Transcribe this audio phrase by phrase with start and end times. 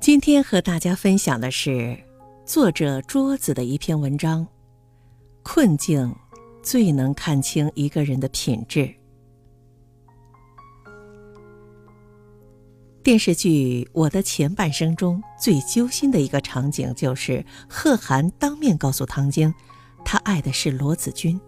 [0.00, 1.96] 今天和大家分享的是
[2.44, 4.46] 作者桌子的一篇文章。
[5.42, 6.14] 困境
[6.62, 8.94] 最能看清一个人的品质。
[13.02, 19.52] 电视剧《我的前半生》中最揪心的一个场景，就是贺涵当面告诉唐晶，
[20.04, 21.40] 他爱的是罗子君。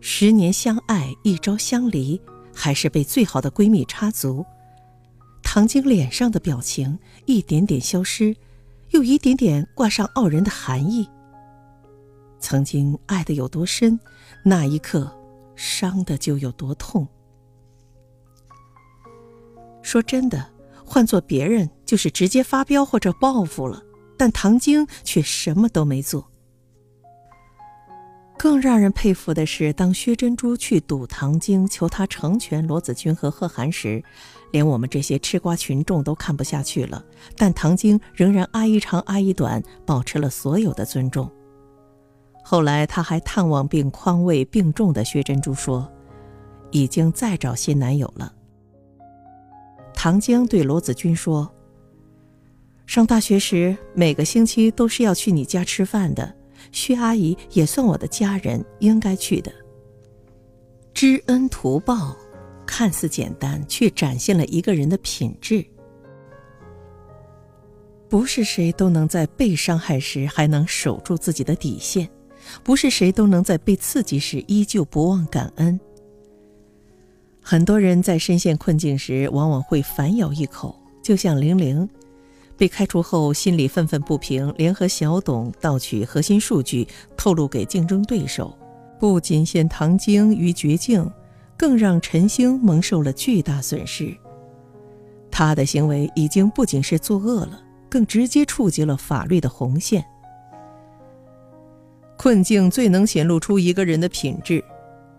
[0.00, 2.20] 十年相爱，一朝相离，
[2.54, 4.44] 还是被最好的闺蜜插足。
[5.42, 8.34] 唐晶脸上的表情一点点消失，
[8.90, 11.08] 又一点点挂上傲人的寒意。
[12.38, 13.98] 曾经爱的有多深，
[14.42, 15.14] 那一刻
[15.54, 17.06] 伤的就有多痛。
[19.82, 20.50] 说真的，
[20.84, 23.82] 换做别人就是直接发飙或者报复了，
[24.16, 26.31] 但唐晶却什么都没做。
[28.42, 34.02] 更让人佩服的是，当薛珍珠去堵唐晶，求他成全罗子君和贺涵时，
[34.50, 37.04] 连我们这些吃瓜群众都看不下去了。
[37.36, 41.30] 但唐晶仍然阿一长阿一短，保持了所有的尊重。
[42.42, 45.88] 后来他还探望并宽慰病重的薛珍珠，说
[46.72, 48.34] ：“已经在找新男友了。”
[49.94, 51.48] 唐晶对罗子君说
[52.86, 56.34] ：“上大学时，每个星期都是要去你家吃饭的。”
[56.72, 59.52] 薛阿姨也算我的家人，应该去的。
[60.92, 62.16] 知恩图报，
[62.66, 65.64] 看似简单，却展现了一个人的品质。
[68.08, 72.08] 不是谁都能在被伤害时还能守住自己的底线，
[72.62, 75.78] 不是谁都能在被刺激时依旧不忘感恩。
[77.40, 81.88] 很多人在深陷困境时，往往会反咬一口，就像玲玲。
[82.62, 88.56] 被开除后，心里愤愤不平，联合小董盗取核心数据，透露给竞争对手，
[89.00, 91.10] 不仅陷唐晶于绝境，
[91.56, 94.16] 更让陈星蒙受了巨大损失。
[95.28, 100.04] 他的行为已经不仅是作恶了，更直接触及了法律的红线。
[102.16, 104.64] 困境最能显露出一个人的品质，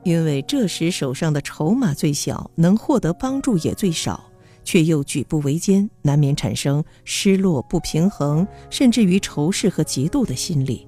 [0.05, 4.23] 因为这时手上的筹码最小，能获得帮助也最少。
[4.63, 10.87] 却又举步维艰，难免产生失落、不平衡，甚至于仇视和嫉妒的心理。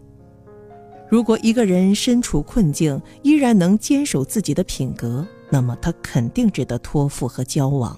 [1.07, 7.97] 如果一个人身处困境，依然能坚守自己的品格，那么他肯定值得托付和交往。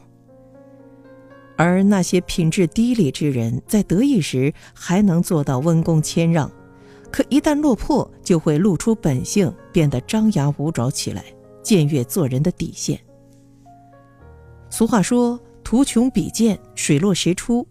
[1.56, 6.52] 而那些品质低劣之人，在得意时还能做到温恭谦让，
[7.10, 11.24] 可一旦落魄，就会露出本性，变得张牙舞爪起来，
[11.64, 13.00] 僭越做人的底线。
[14.70, 15.40] 俗话说。
[15.68, 17.68] 图穷匕见，水落石出。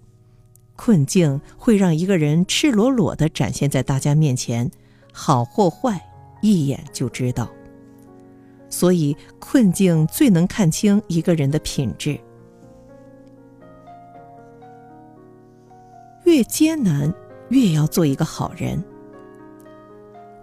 [0.76, 4.70] 困境会让一个人赤裸裸地展现在大家面前，
[5.14, 6.06] 好或坏，
[6.42, 7.48] 一眼就知道。
[8.68, 12.20] 所以，困境最能看清一个人的品质。
[16.24, 17.10] 越艰难，
[17.48, 18.84] 越要做一个好人。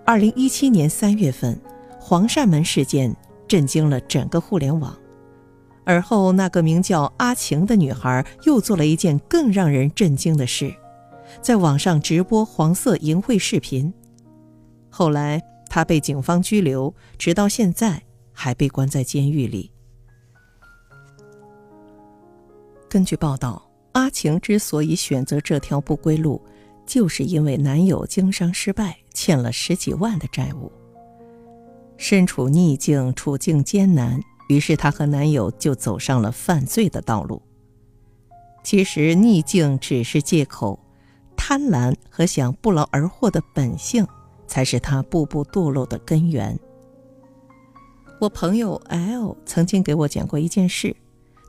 [0.03, 1.61] 二零一七年三月份，
[1.99, 3.15] 黄鳝门事件
[3.47, 4.97] 震惊了整个互联网。
[5.85, 10.73] 而后，那个名叫阿晴的女孩又做了一件更让人震惊的事，
[11.41, 13.93] 在网上直播黄色淫秽视频。
[14.89, 18.01] 后来，她被警方拘留，直到现在
[18.31, 19.71] 还被关在监狱里。
[22.89, 26.41] 根据报道，阿晴之所以选择这条不归路，
[26.85, 30.71] 就是因为男友经商失败，欠了十几万的债务，
[31.97, 34.21] 身处逆境，处境艰难。
[34.53, 37.41] 于是，她和男友就走上了犯罪的道路。
[38.63, 40.79] 其实，逆境只是借口，
[41.35, 44.07] 贪婪和想不劳而获的本性，
[44.47, 46.57] 才是她步步堕落的根源。
[48.19, 50.95] 我朋友 L 曾经给我讲过一件事：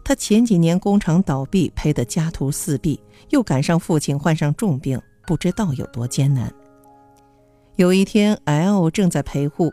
[0.05, 2.99] 他前几年工厂倒闭，赔得家徒四壁，
[3.31, 6.53] 又赶上父亲患上重病，不知道有多艰难。
[7.77, 9.73] 有一天，L 正在陪护。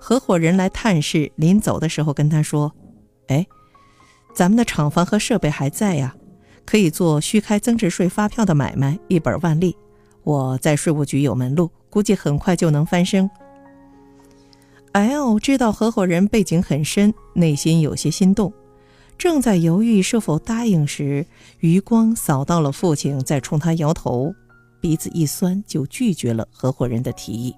[0.00, 2.72] 合伙人来探视，临走的时候跟他说
[3.28, 3.46] ：“哎，
[4.34, 6.14] 咱们的厂房和设备还在呀，
[6.64, 9.76] 可以做虚开增值税发票的买卖，一本万利。
[10.22, 13.28] 我在税务局有门路，估计很快就能翻身。
[14.92, 18.52] ”L 知道合伙人背景很深，内心有些心动，
[19.18, 21.26] 正在犹豫是否答应时，
[21.60, 24.34] 余光扫到了父亲在冲他摇头，
[24.80, 27.54] 鼻子一酸，就拒绝了合伙人的提议。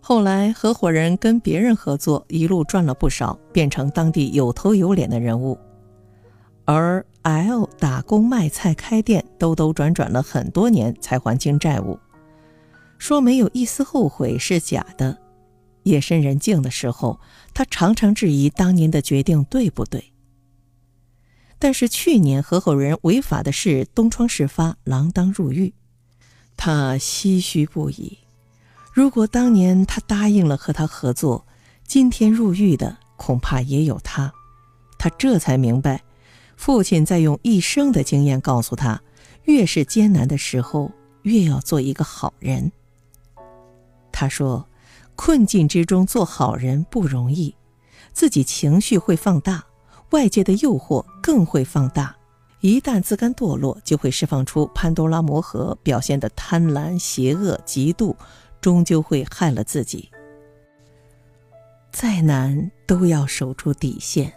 [0.00, 5.58] 后来，合伙人跟别人合作，一路赚了不少，变成当地有头有脸的人物。
[6.64, 11.98] 而 L 打工卖菜开店，兜兜转转了很多年才还清债务，
[12.98, 15.18] 说没有一丝后悔是假的。
[15.82, 17.20] 夜深人静的时候，
[17.52, 20.12] 他常常质疑当年的决定对不对。
[21.58, 25.74] 但是去年合伙人违法的事东窗事发，锒铛入狱，
[26.56, 28.18] 他唏嘘不已。
[28.92, 31.46] 如果当年他答应了和他合作，
[31.86, 34.32] 今天入狱的恐怕也有他。
[34.98, 36.02] 他这才明白，
[36.56, 39.00] 父亲在用一生的经验告诉他：
[39.44, 40.90] 越是艰难的时候，
[41.22, 42.72] 越要做一个好人。
[44.12, 44.68] 他说
[45.16, 47.54] ：“困境之中做好人不容易，
[48.12, 49.64] 自己情绪会放大。”
[50.10, 52.16] 外界的诱惑更会放大，
[52.60, 58.12] 一旦自甘堕落，就会释放出潘多拉魔盒，表现的贪婪、邪恶、嫉妒，
[58.60, 60.10] 终究会害了自己。
[61.92, 64.32] 再难都要守住底线，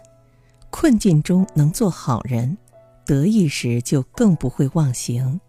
[0.70, 2.58] 困境中能做好人，
[3.06, 5.40] 得意时就更不会忘形。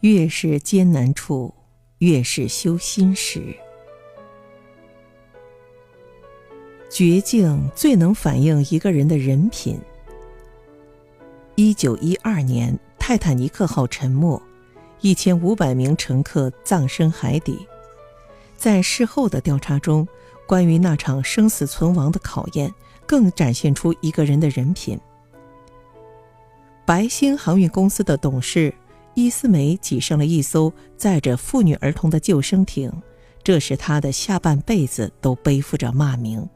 [0.00, 1.54] 越是艰难处，
[1.98, 3.56] 越是修心时。
[6.90, 9.80] 绝境最能反映一个人的人品。
[11.56, 14.40] 一九一二年，泰坦尼克号沉没，
[15.00, 17.66] 一千五百名乘客葬身海底。
[18.56, 20.06] 在事后的调查中，
[20.46, 22.72] 关于那场生死存亡的考验，
[23.06, 24.98] 更展现出一个人的人品。
[26.86, 28.74] 白星航运公司的董事
[29.14, 32.92] 伊斯梅挤上了一艘载着妇女儿童的救生艇，
[33.42, 36.46] 这使他的下半辈子都背负着骂名。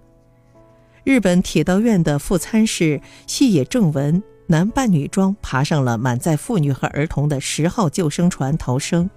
[1.05, 9.09] 日本铁道院的副参事细野正文男扮女装爬上了满载妇女和儿童的十号救生船逃生，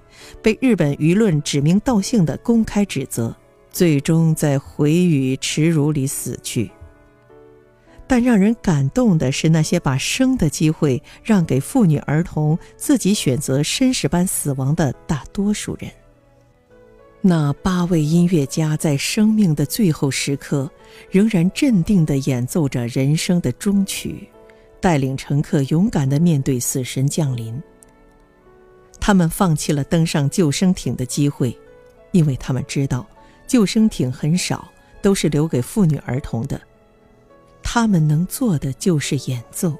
[0.43, 3.33] 被日本舆论指名道姓的公开指责，
[3.71, 6.69] 最终在回语耻辱里死去。
[8.05, 15.89] 但让人感动的是，那些把生的机会让给妇女儿童，自己选择绅士般死亡的大多数人。
[17.21, 20.69] 那八位音乐家在生命的最后时刻，
[21.09, 24.27] 仍然镇定地演奏着人生的终曲，
[24.81, 27.61] 带领乘客勇敢地面对死神降临。
[28.99, 31.57] 他们放弃了登上救生艇的机会，
[32.11, 33.07] 因为他们知道
[33.47, 34.67] 救生艇很少，
[35.01, 36.59] 都是留给妇女儿童的。
[37.63, 39.75] 他们能做的就是演奏，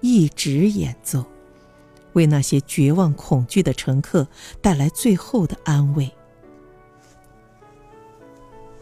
[0.00, 1.24] 一直演奏，
[2.14, 4.26] 为那些绝望恐惧的乘客
[4.60, 6.10] 带来最后的安慰。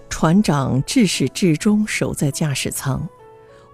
[0.09, 3.07] 船长至始至终守在驾驶舱，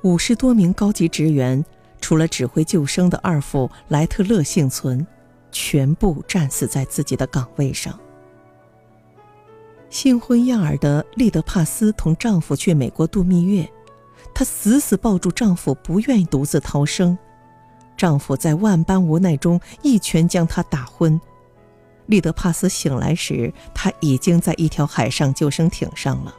[0.02, 1.62] 五十多名高级职员，
[2.00, 5.06] 除了指挥救生的二副莱特勒幸存，
[5.52, 7.98] 全部战死在自己的岗位上。
[9.88, 13.68] 新婚燕尔的利德帕斯同丈夫去美国度蜜月，
[14.32, 17.18] 她死死抱住丈夫，不愿意独自逃生。
[17.96, 21.20] 丈夫在万般无奈中一拳将她打昏。
[22.06, 26.34] 利德帕斯醒来时，他已经在一条海上救生艇上了。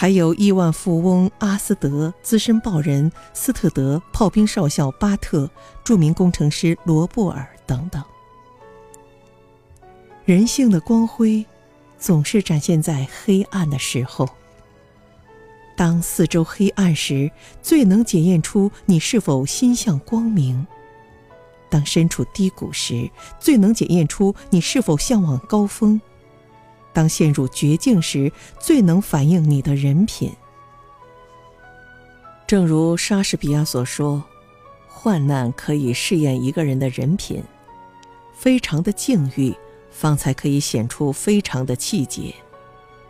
[0.00, 5.50] 还有亿万富翁阿斯德、资深报人斯特德、炮兵少校巴特、
[5.82, 8.00] 著名工程师罗布尔等等。
[10.24, 11.44] 人性的光辉，
[11.98, 14.28] 总是展现在黑暗的时候。
[15.76, 17.28] 当四周黑暗时，
[17.60, 20.64] 最能检验出你是否心向光明。
[21.68, 23.10] 当身处低谷时，
[23.40, 26.00] 最能检验出你是否向往高峰；
[26.92, 30.32] 当陷入绝境时，最能反映你的人品。
[32.46, 34.22] 正如莎士比亚所说
[34.88, 37.42] ：“患难可以试验一个人的人品，
[38.34, 39.54] 非常的境遇，
[39.90, 42.34] 方才可以显出非常的气节。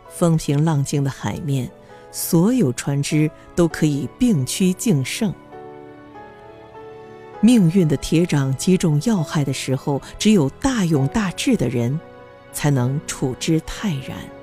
[0.09, 1.71] 风平浪静的海面，
[2.11, 5.33] 所有船只都可以并驱竞胜。”
[7.41, 11.97] 命运的铁掌击中要害的时候，只有大勇大志的人，
[12.59, 14.38] 才能处之泰然。